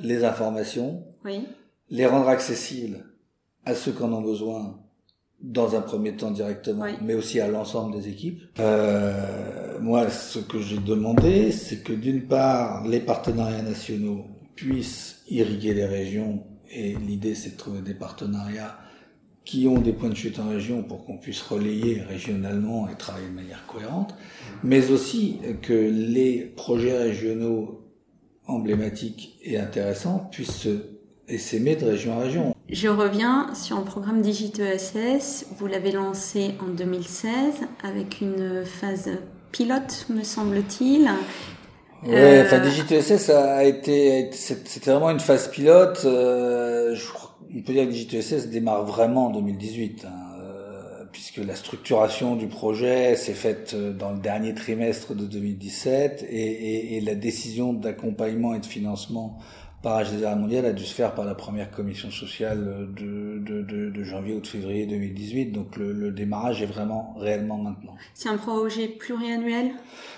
les 0.00 0.24
informations, 0.24 1.04
oui. 1.24 1.46
les 1.90 2.06
rendre 2.06 2.28
accessibles 2.28 3.04
à 3.64 3.74
ceux 3.74 3.92
qui 3.92 4.02
en 4.02 4.12
ont 4.12 4.22
besoin 4.22 4.78
dans 5.40 5.76
un 5.76 5.80
premier 5.80 6.16
temps 6.16 6.30
directement, 6.30 6.86
mais 7.02 7.14
aussi 7.14 7.38
à 7.40 7.48
l'ensemble 7.48 7.94
des 7.94 8.08
équipes. 8.08 8.42
Euh, 8.60 9.78
moi, 9.80 10.08
ce 10.08 10.38
que 10.38 10.60
j'ai 10.60 10.78
demandé, 10.78 11.52
c'est 11.52 11.82
que 11.82 11.92
d'une 11.92 12.22
part, 12.22 12.86
les 12.86 13.00
partenariats 13.00 13.62
nationaux 13.62 14.24
puissent 14.54 15.22
irriguer 15.28 15.74
les 15.74 15.86
régions, 15.86 16.44
et 16.70 16.94
l'idée 16.94 17.34
c'est 17.34 17.50
de 17.50 17.56
trouver 17.56 17.82
des 17.82 17.94
partenariats 17.94 18.78
qui 19.44 19.68
ont 19.68 19.78
des 19.78 19.92
points 19.92 20.08
de 20.08 20.14
chute 20.14 20.38
en 20.38 20.48
région 20.48 20.82
pour 20.82 21.04
qu'on 21.04 21.18
puisse 21.18 21.42
relayer 21.42 22.00
régionalement 22.00 22.88
et 22.88 22.96
travailler 22.96 23.28
de 23.28 23.34
manière 23.34 23.66
cohérente, 23.66 24.14
mais 24.62 24.90
aussi 24.90 25.40
que 25.60 25.74
les 25.74 26.52
projets 26.56 26.96
régionaux 26.96 27.82
emblématiques 28.46 29.38
et 29.42 29.58
intéressants 29.58 30.28
puissent 30.30 30.68
s'aimer 31.36 31.76
de 31.76 31.84
région 31.84 32.14
en 32.14 32.20
région. 32.20 32.53
Je 32.70 32.88
reviens 32.88 33.52
sur 33.54 33.78
le 33.78 33.84
programme 33.84 34.22
DigitESS. 34.22 35.46
Vous 35.58 35.66
l'avez 35.66 35.92
lancé 35.92 36.54
en 36.60 36.72
2016 36.72 37.28
avec 37.82 38.22
une 38.22 38.64
phase 38.64 39.10
pilote, 39.52 40.06
me 40.08 40.22
semble-t-il. 40.22 41.10
Ouais, 42.06 42.14
euh... 42.14 42.44
enfin 42.44 42.60
DigitESS 42.60 43.28
a 43.30 43.64
été, 43.64 44.30
c'était 44.32 44.90
vraiment 44.90 45.10
une 45.10 45.20
phase 45.20 45.48
pilote. 45.48 46.02
Euh, 46.06 46.94
je, 46.94 47.04
on 47.54 47.62
peut 47.62 47.74
dire 47.74 47.84
que 47.84 47.90
DigitESS 47.90 48.48
démarre 48.48 48.84
vraiment 48.86 49.26
en 49.26 49.30
2018. 49.30 50.06
Hein, 50.06 50.10
euh, 50.40 51.04
puisque 51.12 51.36
la 51.36 51.54
structuration 51.54 52.34
du 52.34 52.46
projet 52.46 53.14
s'est 53.14 53.34
faite 53.34 53.72
euh, 53.74 53.92
dans 53.92 54.10
le 54.10 54.18
dernier 54.18 54.54
trimestre 54.54 55.14
de 55.14 55.26
2017 55.26 56.26
et, 56.28 56.34
et, 56.34 56.96
et 56.96 57.00
la 57.02 57.14
décision 57.14 57.74
d'accompagnement 57.74 58.54
et 58.54 58.58
de 58.58 58.66
financement 58.66 59.38
par 59.84 60.02
HDR 60.02 60.34
mondial 60.34 60.64
a 60.64 60.72
dû 60.72 60.82
se 60.82 60.94
faire 60.94 61.14
par 61.14 61.26
la 61.26 61.34
première 61.34 61.70
commission 61.70 62.10
sociale 62.10 62.88
de, 62.96 63.38
de, 63.38 63.62
de, 63.62 63.90
de 63.90 64.02
janvier 64.02 64.34
ou 64.34 64.40
de 64.40 64.46
février 64.46 64.86
2018. 64.86 65.52
Donc 65.52 65.76
le, 65.76 65.92
le 65.92 66.10
démarrage 66.10 66.62
est 66.62 66.66
vraiment 66.66 67.14
réellement 67.18 67.58
maintenant. 67.58 67.94
C'est 68.14 68.30
un 68.30 68.38
projet 68.38 68.88
pluriannuel? 68.88 69.66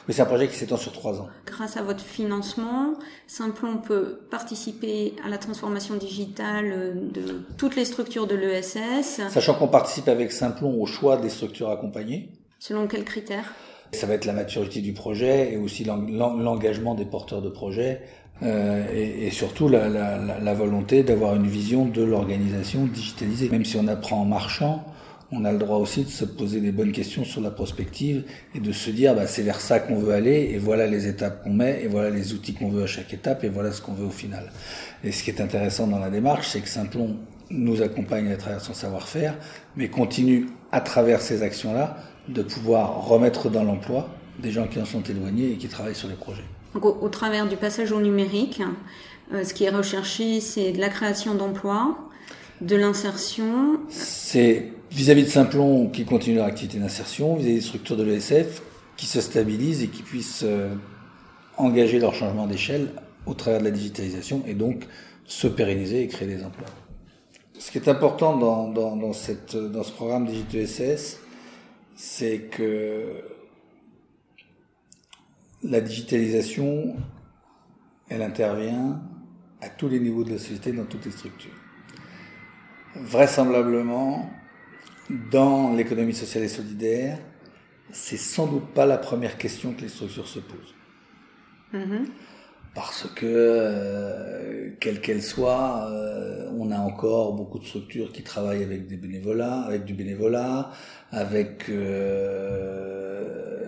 Oui, 0.09 0.15
c'est 0.15 0.23
un 0.23 0.27
projet 0.27 0.47
qui 0.47 0.55
s'étend 0.55 0.77
sur 0.77 0.93
trois 0.93 1.21
ans. 1.21 1.29
Grâce 1.47 1.77
à 1.77 1.83
votre 1.83 2.01
financement, 2.05 2.95
Simplon 3.27 3.79
peut 3.79 4.21
participer 4.31 5.15
à 5.25 5.29
la 5.29 5.39
transformation 5.39 5.97
digitale 5.97 7.11
de 7.13 7.43
toutes 7.59 7.75
les 7.75 7.85
structures 7.85 8.29
de 8.29 8.37
l'ESS. 8.37 9.21
Sachant 9.31 9.55
qu'on 9.55 9.69
participe 9.69 10.09
avec 10.09 10.31
Simplon 10.31 10.81
au 10.81 10.87
choix 10.87 11.17
des 11.17 11.29
structures 11.29 11.71
accompagnées. 11.71 12.31
Selon 12.61 12.87
quels 12.87 13.05
critères? 13.05 13.53
Ça 13.93 14.07
va 14.07 14.15
être 14.15 14.25
la 14.25 14.33
maturité 14.33 14.81
du 14.81 14.93
projet 14.93 15.53
et 15.53 15.57
aussi 15.57 15.85
l'engagement 15.85 16.95
des 16.95 17.05
porteurs 17.05 17.43
de 17.43 17.49
projet 17.49 18.03
euh, 18.43 18.85
et, 18.95 19.27
et, 19.27 19.31
surtout 19.31 19.69
la, 19.69 19.89
la, 19.89 20.39
la 20.41 20.55
volonté 20.55 21.03
d'avoir 21.03 21.35
une 21.37 21.47
vision 21.47 21.87
de 21.87 22.03
l'organisation 22.03 22.85
digitalisée. 22.87 23.49
Même 23.49 23.65
si 23.65 23.77
on 23.77 23.89
apprend 23.89 24.21
en 24.21 24.25
marchant, 24.27 24.85
on 25.33 25.45
a 25.45 25.53
le 25.53 25.59
droit 25.59 25.79
aussi 25.79 26.05
de 26.05 26.09
se 26.09 26.25
poser 26.25 26.61
des 26.61 26.71
bonnes 26.71 26.93
questions 26.93 27.25
sur 27.25 27.41
la 27.41 27.51
prospective 27.51 28.25
et 28.55 28.61
de 28.61 28.73
se 28.73 28.91
dire 28.91 29.15
bah, 29.15 29.27
c'est 29.27 29.43
vers 29.43 29.61
ça 29.61 29.81
qu'on 29.81 29.99
veut 29.99 30.13
aller 30.13 30.51
et 30.53 30.59
voilà 30.59 30.87
les 30.87 31.09
étapes 31.09 31.43
qu'on 31.43 31.53
met 31.53 31.83
et 31.83 31.89
voilà 31.89 32.11
les 32.11 32.33
outils 32.33 32.55
qu'on 32.55 32.69
veut 32.69 32.85
à 32.85 32.87
chaque 32.87 33.13
étape 33.13 33.43
et 33.43 33.49
voilà 33.49 33.73
ce 33.73 33.81
qu'on 33.81 33.95
veut 33.95 34.07
au 34.07 34.11
final. 34.11 34.53
Et 35.03 35.13
ce 35.13 35.23
qui 35.23 35.31
est 35.31 35.41
intéressant 35.41 35.87
dans 35.87 35.99
la 35.99 36.11
démarche, 36.11 36.49
c'est 36.49 36.61
que 36.61 36.69
Simplon 36.69 37.17
nous 37.51 37.83
accompagne 37.83 38.31
à 38.31 38.37
travers 38.37 38.61
son 38.61 38.75
savoir-faire, 38.75 39.35
mais 39.77 39.89
continue 39.89 40.47
à 40.73 40.81
travers 40.81 41.21
ces 41.21 41.43
actions-là 41.43 41.97
de 42.29 42.43
pouvoir 42.43 43.07
remettre 43.07 43.51
dans 43.51 43.63
l'emploi 43.63 44.09
des 44.41 44.51
gens 44.51 44.67
qui 44.67 44.81
en 44.81 44.85
sont 44.85 45.03
éloignés 45.03 45.53
et 45.53 45.57
qui 45.57 45.69
travaillent 45.69 45.95
sur 45.95 46.09
les 46.09 46.15
projets. 46.15 46.45
Donc, 46.77 47.03
au, 47.03 47.09
travers 47.09 47.49
du 47.49 47.57
passage 47.57 47.91
au 47.91 48.03
numérique, 48.03 48.61
euh, 49.33 49.45
ce 49.45 49.55
qui 49.55 49.65
est 49.65 49.71
recherché, 49.71 50.43
c'est 50.43 50.73
de 50.73 50.79
la 50.79 50.91
création 50.91 51.35
d'emplois, 51.35 51.97
de 52.61 52.77
l'insertion. 52.77 53.81
C'est 53.89 54.73
vis-à-vis 54.91 55.23
de 55.23 55.29
Simplon 55.29 55.89
qui 55.89 56.05
continue 56.05 56.37
leur 56.37 56.45
activité 56.45 56.79
d'insertion, 56.79 57.35
vis-à-vis 57.37 57.55
des 57.55 57.61
structures 57.63 57.97
de 57.97 58.03
l'ESF 58.03 58.61
qui 58.99 59.07
se 59.07 59.23
stabilisent 59.23 59.83
et 59.83 59.89
qui 59.89 60.03
puissent 60.03 60.45
euh, 60.45 60.69
engager 61.57 61.99
leur 61.99 62.15
changement 62.15 62.47
d'échelle 62.47 62.89
au 63.25 63.33
travers 63.33 63.61
de 63.61 63.65
la 63.65 63.71
digitalisation 63.71 64.43
et 64.47 64.53
donc 64.53 64.87
se 65.25 65.47
pérenniser 65.47 66.03
et 66.03 66.09
créer 66.09 66.29
des 66.29 66.45
emplois. 66.45 66.69
Ce 67.59 67.71
qui 67.71 67.79
est 67.79 67.89
important 67.89 68.37
dans, 68.37 68.69
dans, 68.69 68.97
dans, 68.97 69.15
cette, 69.15 69.57
dans 69.57 69.83
ce 69.83 69.93
programme 69.93 70.27
DigitESS, 70.27 71.21
c'est 71.95 72.51
que 72.51 73.23
la 75.69 75.81
digitalisation, 75.81 76.97
elle 78.09 78.23
intervient 78.23 79.01
à 79.61 79.69
tous 79.69 79.89
les 79.89 80.01
niveaux 80.01 80.25
de 80.25 80.31
la 80.31 80.39
société, 80.39 80.73
dans 80.73 80.85
toutes 80.85 81.05
les 81.05 81.11
structures. 81.11 81.51
Vraisemblablement, 82.95 84.31
dans 85.31 85.75
l'économie 85.75 86.15
sociale 86.15 86.45
et 86.45 86.49
solidaire, 86.49 87.19
c'est 87.93 88.17
sans 88.17 88.47
doute 88.47 88.69
pas 88.75 88.87
la 88.87 88.99
première 88.99 89.39
question 89.39 89.73
que 89.73 89.83
les 89.83 89.89
structures 89.89 90.29
se 90.29 90.41
posent. 90.41 90.75
Mm-hmm. 91.75 92.07
Parce 92.75 93.09
que, 93.15 93.25
euh, 93.25 94.71
quelle 94.81 95.01
qu'elle 95.01 95.23
soit, 95.23 95.89
euh, 95.91 96.51
on 96.59 96.71
a 96.71 96.79
encore 96.79 97.33
beaucoup 97.33 97.59
de 97.59 97.65
structures 97.65 98.13
qui 98.13 98.23
travaillent 98.23 98.63
avec 98.63 98.87
des 98.87 98.99
bénévolats, 98.99 99.63
avec 99.63 99.85
du 99.85 99.95
bénévolat, 99.95 100.71
avec 101.11 101.71
euh, 101.71 102.96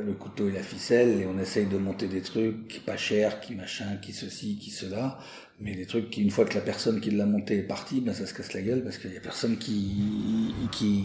le 0.09 0.15
couteau 0.15 0.49
et 0.49 0.53
la 0.53 0.63
ficelle, 0.63 1.21
et 1.21 1.27
on 1.27 1.39
essaye 1.39 1.67
de 1.67 1.77
monter 1.77 2.09
des 2.09 2.23
trucs 2.23 2.83
pas 2.85 2.97
chers, 2.97 3.41
qui 3.41 3.55
machin, 3.55 3.97
qui 4.03 4.13
ceci, 4.13 4.59
qui 4.59 4.71
cela, 4.71 5.19
mais 5.61 5.75
des 5.75 5.87
trucs 5.87 6.11
qui, 6.11 6.23
une 6.23 6.31
fois 6.31 6.45
que 6.45 6.55
la 6.55 6.61
personne 6.61 7.01
qui 7.01 7.11
l'a 7.11 7.27
monté 7.27 7.59
est 7.59 7.63
partie, 7.63 8.01
ben 8.01 8.15
ça 8.15 8.27
se 8.27 8.35
casse 8.35 8.53
la 8.53 8.63
gueule 8.63 8.83
parce 8.83 8.99
qu'il 8.99 9.13
y 9.13 9.17
a 9.17 9.21
personne 9.21 9.59
qui 9.59 10.55
qui, 10.73 11.05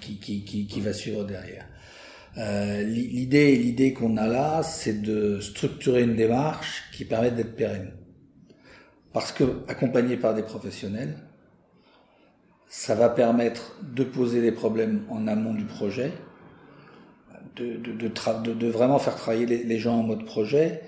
qui, 0.00 0.18
qui, 0.18 0.66
qui, 0.66 0.80
va 0.80 0.92
suivre 0.92 1.24
derrière. 1.24 1.66
Euh, 2.36 2.82
l'idée, 2.82 3.56
l'idée 3.56 3.92
qu'on 3.92 4.16
a 4.16 4.26
là, 4.26 4.62
c'est 4.62 5.02
de 5.02 5.40
structurer 5.40 6.02
une 6.02 6.16
démarche 6.16 6.84
qui 6.92 7.04
permet 7.04 7.30
d'être 7.30 7.56
pérenne. 7.56 7.92
Parce 9.12 9.30
que, 9.30 9.44
accompagné 9.68 10.16
par 10.16 10.34
des 10.34 10.42
professionnels, 10.42 11.16
ça 12.68 12.96
va 12.96 13.08
permettre 13.08 13.76
de 13.94 14.02
poser 14.02 14.42
des 14.42 14.50
problèmes 14.50 15.04
en 15.08 15.28
amont 15.28 15.54
du 15.54 15.64
projet, 15.64 16.12
de, 17.56 17.76
de, 17.76 17.92
de, 17.92 18.52
de 18.52 18.66
vraiment 18.68 18.98
faire 18.98 19.16
travailler 19.16 19.46
les, 19.46 19.62
les, 19.64 19.78
gens 19.78 19.98
en 19.98 20.02
mode 20.02 20.24
projet, 20.24 20.82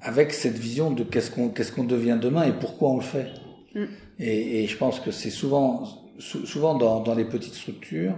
avec 0.00 0.32
cette 0.32 0.58
vision 0.58 0.90
de 0.90 1.04
qu'est-ce 1.04 1.30
qu'on 1.30 1.48
qu'est-ce 1.48 1.72
qu'on 1.72 1.84
devient 1.84 2.18
demain 2.20 2.44
et 2.44 2.52
pourquoi 2.52 2.90
on 2.90 2.96
le 2.96 3.02
fait. 3.02 3.28
Mm. 3.74 3.84
Et, 4.18 4.64
et, 4.64 4.66
je 4.66 4.76
pense 4.76 5.00
que 5.00 5.10
c'est 5.10 5.30
souvent, 5.30 5.84
souvent 6.18 6.74
dans, 6.76 7.00
dans 7.00 7.14
les 7.14 7.24
petites 7.24 7.54
structures, 7.54 8.14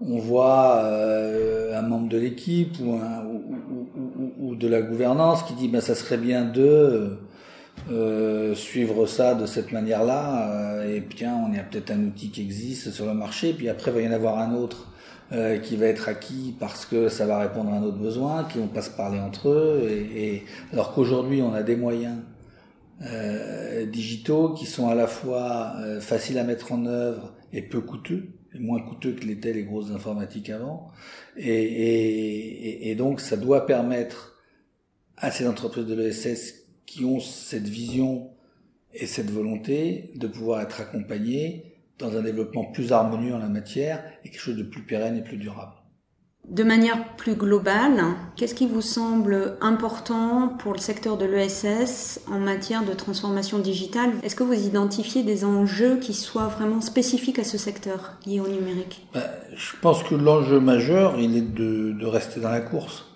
on 0.00 0.18
voit 0.18 0.82
euh, 0.84 1.78
un 1.78 1.82
membre 1.82 2.08
de 2.08 2.18
l'équipe 2.18 2.74
ou, 2.80 2.94
un, 2.94 3.24
ou, 3.24 3.88
ou, 3.98 4.32
ou, 4.38 4.54
de 4.56 4.66
la 4.66 4.80
gouvernance 4.80 5.42
qui 5.42 5.54
dit 5.54 5.68
ben 5.68 5.80
ça 5.80 5.94
serait 5.94 6.16
bien 6.16 6.44
de 6.44 7.18
euh, 7.90 8.54
suivre 8.54 9.06
ça 9.06 9.34
de 9.34 9.46
cette 9.46 9.72
manière-là 9.72 10.50
euh, 10.52 10.96
et 10.96 11.00
bien 11.00 11.34
on 11.34 11.52
y 11.52 11.58
a 11.58 11.62
peut-être 11.62 11.90
un 11.90 12.02
outil 12.04 12.30
qui 12.30 12.40
existe 12.40 12.90
sur 12.90 13.06
le 13.06 13.14
marché 13.14 13.52
puis 13.52 13.68
après 13.68 13.90
il 13.90 13.94
va 13.94 14.00
y 14.00 14.08
en 14.08 14.12
avoir 14.12 14.38
un 14.38 14.54
autre 14.54 14.89
euh, 15.32 15.58
qui 15.58 15.76
va 15.76 15.86
être 15.86 16.08
acquis 16.08 16.54
parce 16.58 16.84
que 16.84 17.08
ça 17.08 17.26
va 17.26 17.38
répondre 17.38 17.72
à 17.72 17.76
un 17.76 17.82
autre 17.82 17.98
besoin 17.98 18.44
qui 18.44 18.58
vont 18.58 18.66
pas 18.68 18.82
se 18.82 18.90
parler 18.90 19.18
entre 19.20 19.48
eux 19.48 19.88
et, 19.88 20.34
et 20.34 20.44
alors 20.72 20.92
qu'aujourd'hui 20.92 21.40
on 21.40 21.52
a 21.54 21.62
des 21.62 21.76
moyens 21.76 22.18
euh, 23.02 23.86
digitaux 23.86 24.54
qui 24.54 24.66
sont 24.66 24.88
à 24.88 24.94
la 24.94 25.06
fois 25.06 25.74
faciles 26.00 26.38
à 26.38 26.44
mettre 26.44 26.72
en 26.72 26.84
œuvre 26.86 27.32
et 27.52 27.62
peu 27.62 27.80
coûteux 27.80 28.28
moins 28.58 28.80
coûteux 28.80 29.12
que 29.12 29.24
l'étaient 29.24 29.52
les 29.52 29.64
grosses 29.64 29.90
informatiques 29.90 30.50
avant. 30.50 30.90
Et, 31.36 31.48
et, 31.48 32.90
et, 32.90 32.94
donc, 32.94 33.20
ça 33.20 33.36
doit 33.36 33.66
permettre 33.66 34.42
à 35.16 35.30
ces 35.30 35.46
entreprises 35.46 35.86
de 35.86 35.94
l'ESS 35.94 36.66
qui 36.86 37.04
ont 37.04 37.20
cette 37.20 37.68
vision 37.68 38.30
et 38.92 39.06
cette 39.06 39.30
volonté 39.30 40.10
de 40.16 40.26
pouvoir 40.26 40.62
être 40.62 40.80
accompagnées 40.80 41.76
dans 42.00 42.16
un 42.16 42.22
développement 42.22 42.64
plus 42.64 42.92
harmonieux 42.92 43.34
en 43.34 43.38
la 43.38 43.48
matière 43.48 44.02
et 44.24 44.30
quelque 44.30 44.40
chose 44.40 44.56
de 44.56 44.62
plus 44.62 44.82
pérenne 44.82 45.16
et 45.16 45.22
plus 45.22 45.36
durable. 45.36 45.72
De 46.48 46.64
manière 46.64 47.14
plus 47.16 47.34
globale, 47.34 48.02
qu'est-ce 48.34 48.56
qui 48.56 48.66
vous 48.66 48.80
semble 48.80 49.56
important 49.60 50.48
pour 50.58 50.72
le 50.72 50.78
secteur 50.78 51.16
de 51.16 51.24
l'ESS 51.24 52.22
en 52.26 52.40
matière 52.40 52.84
de 52.84 52.92
transformation 52.92 53.58
digitale? 53.58 54.10
Est-ce 54.24 54.34
que 54.34 54.42
vous 54.42 54.66
identifiez 54.66 55.22
des 55.22 55.44
enjeux 55.44 55.98
qui 55.98 56.12
soient 56.12 56.48
vraiment 56.48 56.80
spécifiques 56.80 57.38
à 57.38 57.44
ce 57.44 57.56
secteur 57.56 58.14
lié 58.26 58.40
au 58.40 58.48
numérique? 58.48 59.06
Ben, 59.14 59.22
Je 59.54 59.76
pense 59.80 60.02
que 60.02 60.14
l'enjeu 60.14 60.58
majeur, 60.58 61.20
il 61.20 61.36
est 61.36 61.54
de, 61.54 61.92
de, 61.92 62.06
rester 62.06 62.40
dans 62.40 62.50
la 62.50 62.60
course. 62.60 63.06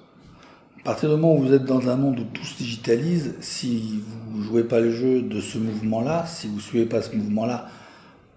À 0.82 0.84
partir 0.84 1.08
du 1.08 1.16
moment 1.16 1.34
où 1.34 1.42
vous 1.42 1.54
êtes 1.54 1.64
dans 1.64 1.88
un 1.88 1.96
monde 1.96 2.20
où 2.20 2.24
tout 2.24 2.44
se 2.44 2.58
digitalise, 2.58 3.34
si 3.40 4.00
vous 4.28 4.42
jouez 4.42 4.64
pas 4.64 4.78
le 4.78 4.92
jeu 4.92 5.22
de 5.22 5.40
ce 5.40 5.58
mouvement-là, 5.58 6.26
si 6.26 6.46
vous 6.46 6.60
suivez 6.60 6.84
pas 6.84 7.02
ce 7.02 7.16
mouvement-là, 7.16 7.68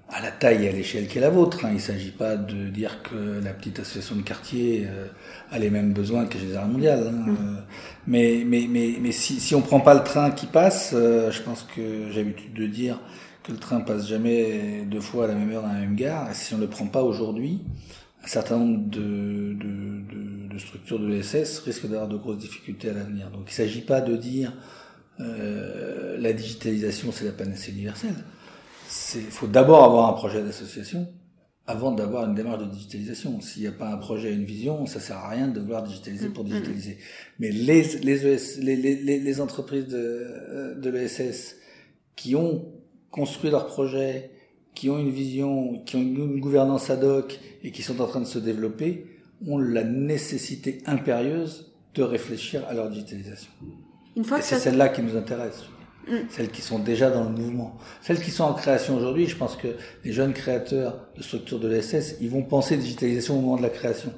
à 0.09 0.21
la 0.21 0.31
taille 0.31 0.65
et 0.65 0.69
à 0.69 0.71
l'échelle 0.71 1.07
qui 1.07 1.17
est 1.17 1.21
la 1.21 1.29
vôtre. 1.29 1.65
Hein. 1.65 1.69
Il 1.71 1.75
ne 1.75 1.79
s'agit 1.79 2.11
pas 2.11 2.35
de 2.37 2.69
dire 2.69 3.03
que 3.03 3.43
la 3.43 3.51
petite 3.53 3.79
association 3.79 4.15
de 4.15 4.21
quartier 4.21 4.87
euh, 4.87 5.07
a 5.51 5.59
les 5.59 5.69
mêmes 5.69 5.93
besoins 5.93 6.25
que 6.25 6.37
les 6.37 6.55
arts 6.55 6.67
mondiales. 6.67 7.11
Mmh. 7.11 7.57
Mais, 8.07 8.43
mais, 8.45 8.67
mais, 8.69 8.95
mais 9.01 9.11
si, 9.11 9.39
si 9.39 9.53
on 9.53 9.61
prend 9.61 9.81
pas 9.81 9.93
le 9.93 10.03
train 10.03 10.31
qui 10.31 10.45
passe, 10.45 10.91
euh, 10.93 11.29
je 11.31 11.41
pense 11.41 11.63
que 11.75 12.09
j'ai 12.11 12.23
l'habitude 12.23 12.53
de 12.53 12.67
dire 12.67 12.99
que 13.43 13.51
le 13.51 13.57
train 13.57 13.81
passe 13.81 14.07
jamais 14.07 14.85
deux 14.85 15.01
fois 15.01 15.25
à 15.25 15.27
la 15.27 15.35
même 15.35 15.51
heure 15.51 15.63
dans 15.63 15.73
la 15.73 15.79
même 15.79 15.95
gare. 15.95 16.29
Et 16.31 16.33
si 16.33 16.53
on 16.53 16.57
ne 16.57 16.63
le 16.63 16.69
prend 16.69 16.87
pas 16.87 17.01
aujourd'hui, 17.01 17.61
un 18.23 18.27
certain 18.27 18.57
nombre 18.57 18.89
de, 18.89 19.53
de, 19.53 20.01
de, 20.13 20.53
de 20.53 20.57
structures 20.57 20.99
de 20.99 21.07
l'ESS 21.07 21.59
risquent 21.59 21.87
d'avoir 21.87 22.07
de 22.07 22.17
grosses 22.17 22.39
difficultés 22.39 22.89
à 22.89 22.93
l'avenir. 22.93 23.29
Donc 23.29 23.43
il 23.47 23.51
ne 23.51 23.67
s'agit 23.67 23.81
pas 23.81 24.01
de 24.01 24.15
dire 24.15 24.53
euh, 25.19 26.17
la 26.19 26.33
digitalisation 26.33 27.11
c'est 27.11 27.25
la 27.25 27.31
panacée 27.31 27.71
universelle. 27.71 28.15
Il 29.15 29.31
faut 29.31 29.47
d'abord 29.47 29.83
avoir 29.83 30.09
un 30.09 30.13
projet 30.13 30.41
d'association 30.43 31.07
avant 31.65 31.91
d'avoir 31.91 32.25
une 32.25 32.35
démarche 32.35 32.59
de 32.59 32.69
digitalisation. 32.69 33.41
S'il 33.41 33.63
n'y 33.63 33.67
a 33.67 33.73
pas 33.73 33.89
un 33.89 33.97
projet, 33.97 34.33
une 34.33 34.45
vision, 34.45 34.85
ça 34.85 34.99
sert 34.99 35.17
à 35.17 35.29
rien 35.29 35.49
de 35.49 35.59
vouloir 35.59 35.83
digitaliser 35.83 36.29
pour 36.29 36.45
mm, 36.45 36.47
mm. 36.47 36.51
digitaliser. 36.51 36.97
Mais 37.39 37.51
les, 37.51 37.83
les, 38.01 38.25
ES, 38.25 38.61
les, 38.61 38.75
les, 38.75 39.19
les, 39.19 39.41
entreprises 39.41 39.87
de, 39.87 40.75
de 40.79 40.89
l'ESS 40.89 41.57
qui 42.15 42.35
ont 42.35 42.65
construit 43.11 43.51
leur 43.51 43.67
projet, 43.67 44.31
qui 44.73 44.89
ont 44.89 44.97
une 44.97 45.11
vision, 45.11 45.79
qui 45.85 45.97
ont 45.97 46.01
une 46.01 46.39
gouvernance 46.39 46.89
ad 46.89 47.03
hoc 47.03 47.39
et 47.63 47.71
qui 47.71 47.81
sont 47.81 47.99
en 47.99 48.07
train 48.07 48.21
de 48.21 48.25
se 48.25 48.39
développer, 48.39 49.05
ont 49.45 49.57
la 49.57 49.83
nécessité 49.83 50.81
impérieuse 50.85 51.73
de 51.95 52.03
réfléchir 52.03 52.65
à 52.67 52.73
leur 52.73 52.89
digitalisation. 52.89 53.51
Une 54.15 54.23
fois 54.23 54.39
et 54.39 54.41
c'est 54.41 54.57
celle-là 54.57 54.89
qui 54.89 55.01
nous 55.01 55.15
intéresse. 55.15 55.63
Mm. 56.09 56.15
Celles 56.29 56.49
qui 56.49 56.61
sont 56.61 56.79
déjà 56.79 57.09
dans 57.09 57.23
le 57.23 57.29
mouvement. 57.29 57.77
Celles 58.01 58.21
qui 58.21 58.31
sont 58.31 58.43
en 58.43 58.53
création 58.53 58.95
aujourd'hui, 58.95 59.27
je 59.27 59.35
pense 59.35 59.55
que 59.55 59.67
les 60.03 60.13
jeunes 60.13 60.33
créateurs 60.33 61.07
de 61.17 61.23
structures 61.23 61.59
de 61.59 61.67
l'ESS, 61.67 62.15
ils 62.21 62.29
vont 62.29 62.43
penser 62.43 62.77
digitalisation 62.77 63.37
au 63.37 63.41
moment 63.41 63.57
de 63.57 63.63
la 63.63 63.69
création. 63.69 64.13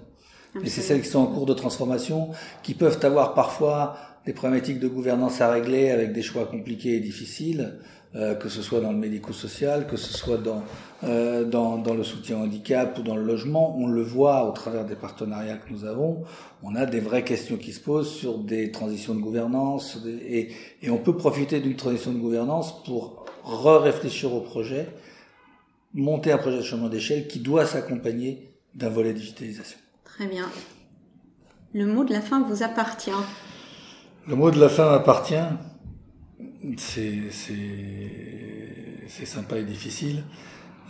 Et 0.63 0.69
c'est 0.69 0.81
celles 0.81 1.01
qui 1.01 1.07
sont 1.07 1.19
en 1.19 1.27
cours 1.27 1.45
de 1.45 1.53
transformation, 1.53 2.29
qui 2.63 2.73
peuvent 2.73 2.99
avoir 3.03 3.35
parfois 3.35 3.97
des 4.25 4.33
problématiques 4.33 4.79
de 4.79 4.87
gouvernance 4.87 5.41
à 5.41 5.51
régler 5.51 5.91
avec 5.91 6.11
des 6.11 6.21
choix 6.21 6.45
compliqués 6.45 6.95
et 6.95 6.99
difficiles, 6.99 7.79
euh, 8.15 8.33
que 8.33 8.49
ce 8.49 8.63
soit 8.63 8.79
dans 8.79 8.91
le 8.91 8.97
médico-social, 8.97 9.85
que 9.85 9.95
ce 9.95 10.11
soit 10.11 10.37
dans, 10.37 10.63
euh, 11.03 11.43
dans, 11.43 11.77
dans, 11.77 11.93
le 11.93 12.03
soutien 12.03 12.39
au 12.39 12.43
handicap 12.43 12.97
ou 12.97 13.03
dans 13.03 13.15
le 13.15 13.23
logement. 13.23 13.77
On 13.77 13.85
le 13.85 14.01
voit 14.01 14.49
au 14.49 14.51
travers 14.51 14.83
des 14.83 14.95
partenariats 14.95 15.57
que 15.57 15.71
nous 15.71 15.85
avons. 15.85 16.23
On 16.63 16.75
a 16.75 16.87
des 16.87 16.99
vraies 16.99 17.23
questions 17.23 17.57
qui 17.57 17.71
se 17.71 17.79
posent 17.79 18.11
sur 18.11 18.39
des 18.39 18.71
transitions 18.71 19.13
de 19.13 19.19
gouvernance 19.19 19.99
et, 20.27 20.49
et 20.81 20.89
on 20.89 20.97
peut 20.97 21.15
profiter 21.15 21.59
d'une 21.59 21.75
transition 21.75 22.11
de 22.11 22.17
gouvernance 22.17 22.83
pour 22.83 23.25
re-réfléchir 23.43 24.33
au 24.33 24.41
projet, 24.41 24.89
monter 25.93 26.31
un 26.31 26.39
projet 26.39 26.57
de 26.57 26.63
chemin 26.63 26.89
d'échelle 26.89 27.27
qui 27.27 27.39
doit 27.39 27.67
s'accompagner 27.67 28.55
d'un 28.73 28.89
volet 28.89 29.13
digitalisation. 29.13 29.77
Très 30.03 30.25
bien. 30.25 30.45
Le 31.73 31.85
mot 31.85 32.03
de 32.03 32.11
la 32.11 32.21
fin 32.21 32.41
vous 32.41 32.63
appartient. 32.63 33.11
Le 34.27 34.35
mot 34.35 34.49
de 34.49 34.59
la 34.59 34.69
fin 34.69 34.89
m'appartient 34.89 35.35
c'est 36.77 37.31
sympa 39.25 39.57
et 39.57 39.63
difficile. 39.63 40.23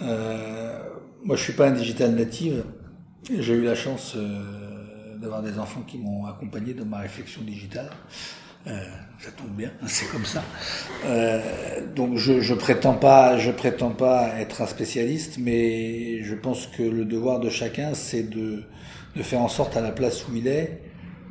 Euh, 0.02 0.80
moi, 1.24 1.36
je 1.36 1.44
suis 1.44 1.54
pas 1.54 1.68
un 1.68 1.72
digital 1.72 2.16
native. 2.16 2.64
J'ai 3.30 3.54
eu 3.54 3.64
la 3.64 3.76
chance 3.76 4.14
euh, 4.16 5.18
d'avoir 5.18 5.42
des 5.42 5.60
enfants 5.60 5.82
qui 5.82 5.98
m'ont 5.98 6.26
accompagné 6.26 6.74
dans 6.74 6.86
ma 6.86 7.00
réflexion 7.00 7.42
digitale. 7.42 7.90
Euh, 8.68 8.84
ça 9.20 9.32
tombe 9.32 9.52
bien, 9.52 9.72
c'est 9.88 10.10
comme 10.12 10.26
ça. 10.26 10.44
Donc 11.96 12.18
je, 12.18 12.42
je 12.42 12.54
prétends 12.54 12.94
pas, 12.94 13.38
je 13.38 13.52
prétends 13.52 13.92
pas 13.92 14.40
être 14.40 14.62
un 14.62 14.68
spécialiste, 14.68 15.38
mais 15.38 16.24
je 16.24 16.36
pense 16.36 16.68
que 16.68 16.84
le 16.84 17.06
devoir 17.06 17.40
de 17.40 17.50
chacun, 17.50 17.94
c'est 17.94 18.24
de, 18.24 18.64
de 19.16 19.24
faire 19.24 19.42
en 19.42 19.48
sorte 19.48 19.78
à 19.78 19.82
la 19.82 19.92
place 19.92 20.28
où 20.28 20.36
il 20.36 20.48
est, 20.48 20.82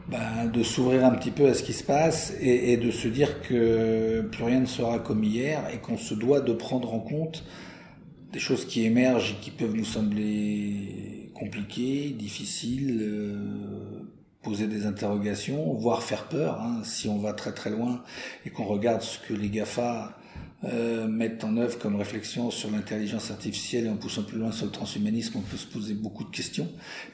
ben, 0.09 0.47
de 0.47 0.63
s'ouvrir 0.63 1.05
un 1.05 1.11
petit 1.11 1.31
peu 1.31 1.49
à 1.49 1.55
ce 1.55 1.63
qui 1.63 1.75
se 1.75 1.85
passe 1.85 2.33
et, 2.41 2.77
de 2.79 2.91
se 2.91 3.09
dire 3.09 3.43
que 3.43 4.23
plus 4.23 4.45
rien 4.45 4.61
ne 4.61 4.67
sera 4.67 4.99
comme 4.99 5.23
hier 5.23 5.63
et 5.73 5.79
qu'on 5.79 5.99
se 5.99 6.15
doit 6.15 6.41
de 6.41 6.53
prendre 6.53 6.95
en 6.95 7.01
compte 7.01 7.45
des 8.33 8.39
choses 8.39 8.65
qui 8.65 8.85
émergent 8.85 9.33
et 9.33 9.43
qui 9.43 9.51
peuvent 9.51 9.75
nous 9.75 9.85
sembler 9.85 11.31
compliquées, 11.35 12.11
difficiles, 12.11 12.99
euh, 13.03 14.09
poser 14.43 14.67
des 14.67 14.87
interrogations, 14.87 15.75
voire 15.75 16.03
faire 16.03 16.29
peur, 16.29 16.61
hein, 16.61 16.81
si 16.85 17.09
on 17.09 17.19
va 17.19 17.35
très 17.35 17.53
très 17.53 17.71
loin 17.71 18.03
et 18.47 18.51
qu'on 18.51 18.65
regarde 18.65 19.03
ce 19.03 19.19
que 19.19 19.35
les 19.35 19.51
GAFA 19.51 20.18
euh, 20.65 21.07
mettent 21.07 21.45
en 21.45 21.57
œuvre 21.57 21.79
comme 21.79 21.95
réflexion 21.95 22.51
sur 22.51 22.71
l'intelligence 22.71 23.31
artificielle 23.31 23.87
et 23.87 23.89
en 23.89 23.97
poussant 23.97 24.25
plus 24.25 24.39
loin 24.39 24.51
sur 24.51 24.67
le 24.67 24.73
transhumanisme, 24.73 25.39
on 25.39 25.43
peut 25.43 25.57
se 25.57 25.67
poser 25.67 25.95
beaucoup 25.95 26.25
de 26.25 26.31
questions. 26.31 26.69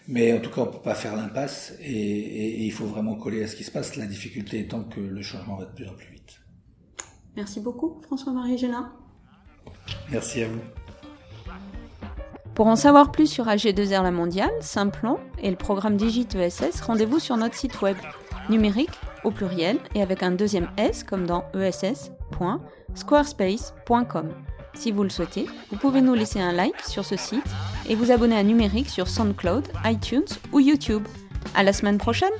Mais 0.08 0.32
en 0.32 0.40
tout 0.40 0.50
cas, 0.50 0.62
on 0.62 0.66
peut 0.66 0.82
pas 0.82 0.94
faire 0.94 1.14
l'impasse 1.14 1.74
et, 1.80 1.92
et, 1.92 2.60
et, 2.60 2.64
il 2.64 2.72
faut 2.72 2.86
vraiment 2.86 3.16
coller 3.16 3.44
à 3.44 3.46
ce 3.46 3.54
qui 3.56 3.64
se 3.64 3.70
passe. 3.70 3.96
La 3.96 4.06
difficulté 4.06 4.60
étant 4.60 4.84
que 4.84 5.00
le 5.00 5.22
changement 5.22 5.56
va 5.56 5.66
de 5.66 5.72
plus 5.72 5.86
en 5.86 5.92
plus 5.94 6.10
vite. 6.10 6.40
Merci 7.36 7.60
beaucoup, 7.60 8.00
François-Marie 8.06 8.56
Gélin. 8.56 8.92
Merci 10.10 10.42
à 10.42 10.48
vous. 10.48 10.60
Pour 12.54 12.68
en 12.68 12.76
savoir 12.76 13.10
plus 13.10 13.26
sur 13.26 13.46
AG2R 13.46 14.04
La 14.04 14.12
Mondiale, 14.12 14.52
Simplon 14.60 15.18
et 15.42 15.50
le 15.50 15.56
programme 15.56 15.96
Digit 15.96 16.28
ESS, 16.36 16.80
rendez-vous 16.82 17.18
sur 17.18 17.36
notre 17.36 17.56
site 17.56 17.82
web 17.82 17.96
numérique 18.48 18.92
au 19.24 19.32
pluriel 19.32 19.78
et 19.94 20.02
avec 20.02 20.22
un 20.22 20.30
deuxième 20.30 20.70
S 20.76 21.02
comme 21.02 21.26
dans 21.26 21.44
ess.squarespace.com. 22.94 24.30
Si 24.74 24.90
vous 24.90 25.02
le 25.04 25.08
souhaitez, 25.08 25.46
vous 25.70 25.76
pouvez 25.76 26.00
nous 26.00 26.14
laisser 26.14 26.40
un 26.40 26.52
like 26.52 26.80
sur 26.80 27.04
ce 27.04 27.16
site 27.16 27.46
et 27.88 27.94
vous 27.94 28.10
abonner 28.10 28.36
à 28.36 28.42
Numérique 28.42 28.88
sur 28.88 29.08
SoundCloud, 29.08 29.68
iTunes 29.84 30.24
ou 30.52 30.60
YouTube. 30.60 31.06
À 31.54 31.62
la 31.62 31.72
semaine 31.72 31.98
prochaine! 31.98 32.32